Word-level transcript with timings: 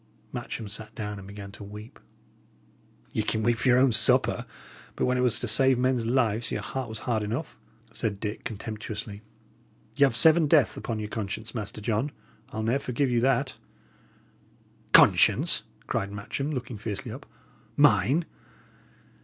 Matcham 0.33 0.67
sat 0.67 0.95
down 0.95 1.19
and 1.19 1.27
began 1.27 1.51
to 1.51 1.63
weep. 1.63 1.99
"Ye 3.11 3.21
can 3.21 3.43
weep 3.43 3.57
for 3.59 3.67
your 3.69 3.77
own 3.77 3.91
supper, 3.91 4.47
but 4.95 5.05
when 5.05 5.15
it 5.15 5.21
was 5.21 5.39
to 5.41 5.47
save 5.47 5.77
men's 5.77 6.07
lives, 6.07 6.49
your 6.49 6.63
heart 6.63 6.89
was 6.89 6.97
hard 7.05 7.21
enough," 7.21 7.55
said 7.91 8.19
Dick, 8.19 8.43
contemptuously. 8.43 9.21
"Y' 9.95 10.03
'ave 10.03 10.15
seven 10.15 10.47
deaths 10.47 10.75
upon 10.75 10.97
your 10.97 11.07
conscience, 11.09 11.53
Master 11.53 11.81
John; 11.81 12.11
I'll 12.49 12.63
ne'er 12.63 12.79
forgive 12.79 13.11
you 13.11 13.19
that." 13.19 13.53
"Conscience!" 14.91 15.65
cried 15.85 16.11
Matcham, 16.11 16.49
looking 16.51 16.79
fiercely 16.79 17.11
up. 17.11 17.27
"Mine! 17.77 18.25